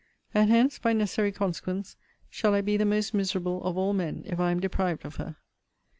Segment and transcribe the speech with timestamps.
[0.33, 1.95] And hence, by necessary consequence,
[2.31, 5.35] shall I be the most miserable of all men, if I am deprived of her.